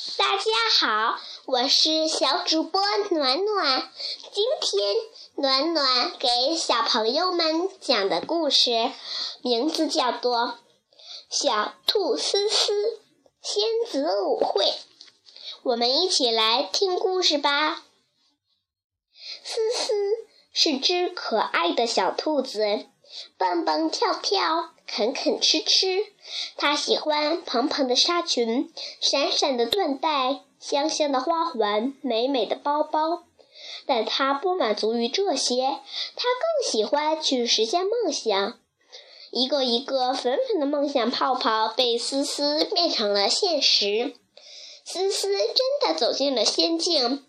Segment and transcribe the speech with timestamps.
[0.00, 0.44] 大家
[0.80, 3.92] 好，我是小主播暖暖。
[4.32, 4.96] 今天
[5.34, 8.90] 暖暖给小朋友们讲的故事
[9.42, 10.38] 名字叫做
[11.28, 12.98] 《小兔思思
[13.42, 14.64] 仙子舞会》。
[15.64, 17.84] 我们一起来听故事吧。
[19.44, 19.92] 思思
[20.50, 22.86] 是只可爱的小兔子，
[23.36, 24.70] 蹦蹦跳跳。
[24.92, 26.04] 啃啃吃吃，
[26.56, 33.22] 他喜欢蓬蓬的纱裙、闪闪的缎带、香香的花环、美美的包包。
[33.86, 35.62] 但他不满足于这些，
[36.16, 38.58] 他更喜欢去实现梦想。
[39.30, 44.16] 一个一个粉粉的梦想泡泡被思思变成了现实。
[44.84, 47.24] 思思真的走进了仙境，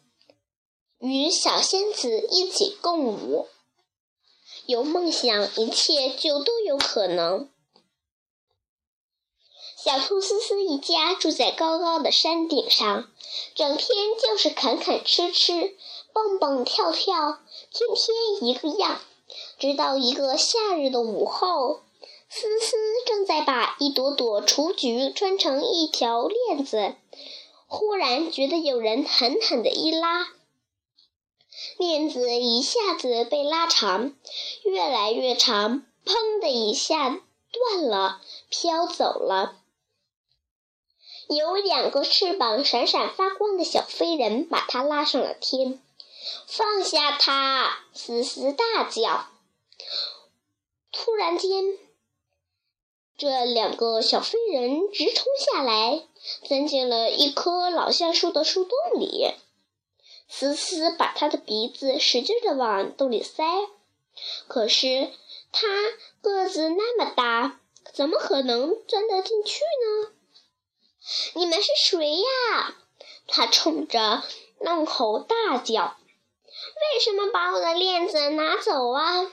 [1.00, 3.48] 与小仙子一起共舞。
[4.72, 7.50] 有梦想，一切就都有可能。
[9.76, 13.12] 小兔思思一家住在高高的山顶上，
[13.54, 15.76] 整天就是啃啃吃吃，
[16.14, 17.40] 蹦蹦跳跳，
[17.74, 19.02] 天天一个样。
[19.60, 21.82] 直到一个夏日的午后，
[22.30, 26.96] 思思正在把一朵朵雏菊穿成一条链子，
[27.68, 30.30] 忽然觉得有人狠狠的一拉，
[31.78, 34.16] 链子一下子被拉长，
[34.64, 39.58] 越来越长，砰的一下断了，飘走了。
[41.28, 45.82] 有两个翅膀闪闪发光的小飞人把它拉上了天，
[46.48, 47.80] 放下它！
[47.94, 49.28] 思思大叫。
[50.92, 51.78] 突然间，
[53.18, 56.04] 这两个小飞人直冲下来，
[56.44, 59.34] 钻进了一棵老橡树的树洞里。
[60.34, 63.44] 思思把他的鼻子使劲地往洞里塞，
[64.48, 65.12] 可是
[65.52, 65.68] 他
[66.22, 67.60] 个子那么大，
[67.94, 70.12] 怎么可能钻得进去呢？
[71.36, 72.78] 你们是谁呀？
[73.28, 74.24] 他冲着
[74.64, 75.98] 洞口大叫
[76.48, 79.30] ：“为什么把我的链子拿走啊？”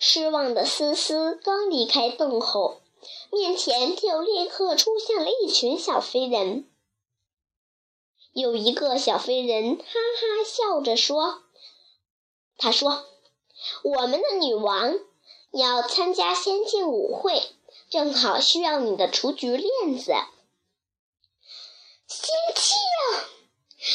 [0.00, 2.80] 失望的思思刚离开洞口，
[3.30, 6.69] 面前就立刻出现了一群小飞人。
[8.32, 11.42] 有一个小飞人哈哈笑着说
[12.58, 13.04] ：“他说，
[13.82, 14.98] 我们的女王
[15.52, 17.42] 要参加仙境舞会。”
[17.90, 20.12] 正好需要你的雏菊链子，
[22.06, 22.64] 仙境！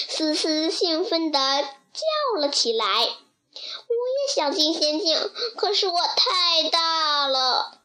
[0.09, 2.85] 思思兴奋地叫了起来。
[3.05, 5.17] 我也想进仙境，
[5.55, 7.83] 可是我太大了。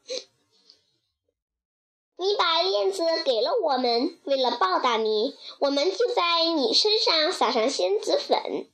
[2.20, 8.68] 你把链子给了我们，为了报答你，我们就在你身上撒上仙子粉，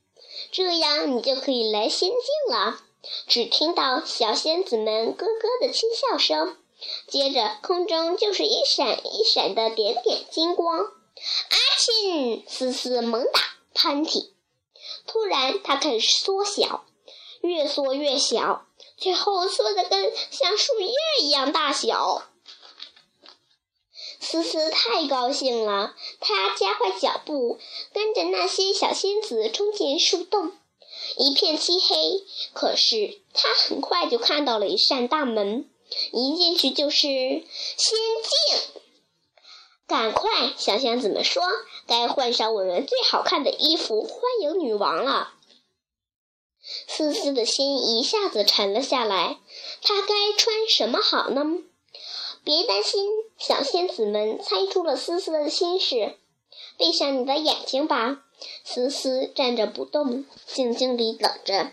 [0.51, 2.81] 这样你就可以来仙境了。
[3.25, 6.57] 只听到小仙子们咯咯的轻笑声。
[7.07, 10.79] 接着，空中就是一闪一闪的点点金光。
[10.79, 13.39] 阿庆思思猛打
[13.73, 14.31] 喷嚏，
[15.05, 16.83] 突然它开始缩小，
[17.39, 18.65] 越缩越小，
[18.97, 20.91] 最后缩得跟像树叶
[21.21, 22.23] 一样大小。
[24.29, 27.59] 思思太高兴了，她加快脚步，
[27.93, 30.51] 跟着那些小仙子冲进树洞。
[31.15, 35.69] 一片漆黑，可是她很快就看到了一扇大门。
[36.11, 37.45] 一进去就是仙
[37.79, 38.81] 境，
[39.87, 40.53] 赶快！
[40.57, 41.41] 小仙子们说
[41.87, 45.35] ：“该换上我们最好看的衣服，欢迎女王了。”
[46.89, 49.39] 思思的心一下子沉了下来，
[49.81, 51.45] 她该穿什么好呢？
[52.43, 56.17] 别担心，小仙子们猜出了思思的心事。
[56.77, 58.23] 闭上你的眼睛吧，
[58.63, 61.71] 思思站着不动，静静地等着。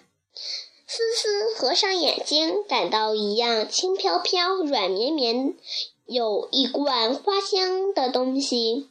[0.87, 5.57] 思思合上眼睛，感到一样轻飘飘、软绵绵，
[6.07, 8.91] 有一罐花香的东西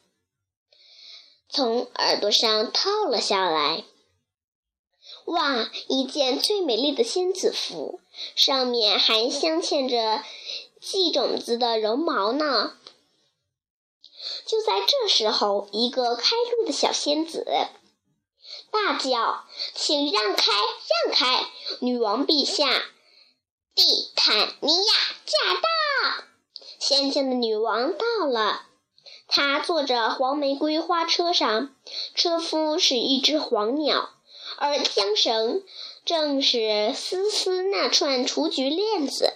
[1.49, 3.83] 从耳朵上套了下来。
[5.25, 5.69] 哇！
[5.87, 7.99] 一件最美丽的仙子服，
[8.35, 10.23] 上面还镶嵌着
[10.83, 12.73] 细种子的绒毛呢。
[14.45, 17.45] 就在这时候，一个开路的小仙子。
[18.69, 21.45] 大叫：“请让开，让开！
[21.79, 22.83] 女王陛下，
[23.73, 23.83] 蒂
[24.13, 24.93] 坦尼亚
[25.25, 26.23] 驾到！”
[26.79, 28.63] 仙境的女王到了，
[29.27, 31.73] 她坐着黄玫瑰花车上，
[32.13, 34.09] 车夫是一只黄鸟，
[34.57, 35.63] 而缰绳
[36.03, 39.33] 正是丝丝那串雏菊链子。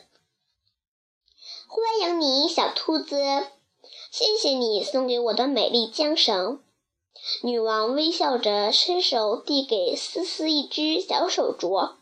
[1.70, 3.18] 欢迎你，小兔子！
[4.10, 6.62] 谢谢你送给我的美丽缰绳。
[7.44, 11.96] 女王微笑着伸手递给思思一只小手镯，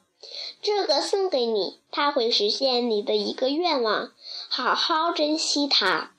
[0.62, 4.12] 这个送给你，它会实现你的一个愿望，
[4.50, 6.12] 好好珍惜它。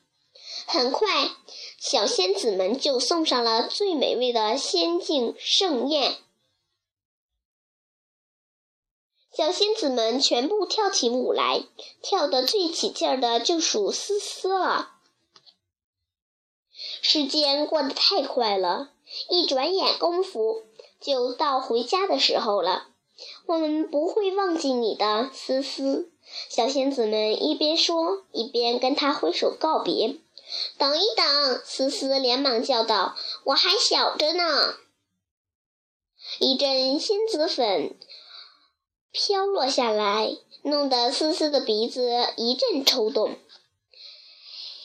[0.66, 1.30] 很快，
[1.78, 6.16] 小仙子们就送上了最美味的仙境盛宴。
[9.36, 11.62] 小仙子们全部跳起舞来，
[12.00, 14.92] 跳得最起劲儿的就属思思了。
[17.02, 18.88] 时间过得太快了，
[19.28, 20.62] 一转眼功夫
[21.02, 22.88] 就到回家的时候了。
[23.44, 26.10] 我们不会忘记你的，思思。
[26.48, 30.16] 小仙子们一边说，一边跟他挥手告别。
[30.78, 34.76] 等一等，思思连忙叫道：“我还小着呢。”
[36.40, 37.96] 一阵仙子粉
[39.18, 43.34] 飘落下来，弄得思思的鼻子一阵抽动。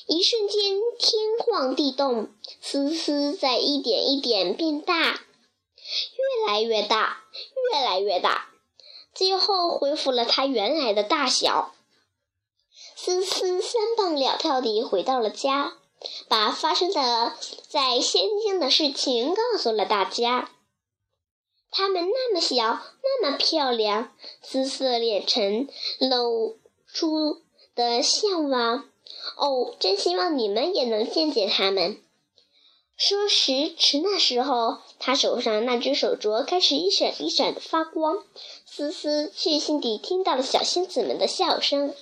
[0.07, 2.29] 一瞬间，天晃地动，
[2.61, 7.25] 思思在一点一点变大，越来越大，
[7.73, 8.47] 越来越大，
[9.13, 11.73] 最后恢复了它原来的大小。
[12.95, 15.73] 思思三蹦两跳地回到了家，
[16.29, 17.33] 把发生的
[17.67, 20.49] 在仙境的事情告诉了大家。
[21.71, 25.69] 他们那么小，那么漂亮，思思脸沉，
[25.99, 27.41] 露出
[27.73, 28.89] 的向往。
[29.37, 31.97] 哦，真希望你们也能见见他们。
[32.97, 38.23] 说时迟，那时候他手上那只手镯开始一闪一闪的发光。
[38.65, 41.95] 思思确信地听到了小仙子们的笑声。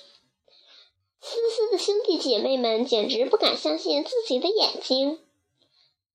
[1.22, 5.18] 思思的兄弟姐妹们简直不敢相信自己的眼睛，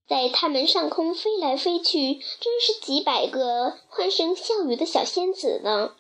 [0.08, 5.96] 在他们上空飞来飞去，真是几百个欢声笑语的小仙子呢。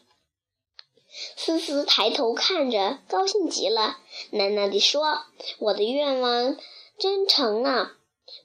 [1.37, 3.97] 思思抬头看着，高兴极了，
[4.31, 5.23] 喃喃地说
[5.59, 6.57] ：“我的愿望
[6.99, 7.93] 真诚啊，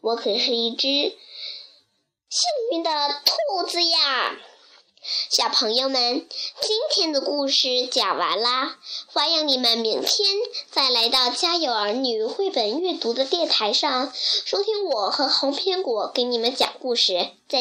[0.01, 1.19] 我可是一只幸
[2.73, 2.91] 运的
[3.25, 4.39] 兔子呀！”
[5.03, 6.27] 小朋友们，
[6.61, 8.77] 今天的故事讲完啦，
[9.07, 10.37] 欢迎你们明天
[10.71, 14.13] 再来到家有儿女绘本阅读的电台上，
[14.45, 17.31] 收听我和红苹果给你们讲故事。
[17.49, 17.59] 再